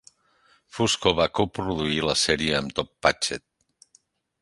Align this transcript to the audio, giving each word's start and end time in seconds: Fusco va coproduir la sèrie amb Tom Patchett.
Fusco 0.77 1.13
va 1.19 1.27
coproduir 1.41 2.01
la 2.09 2.17
sèrie 2.25 2.59
amb 2.63 2.77
Tom 2.81 2.93
Patchett. 3.07 3.49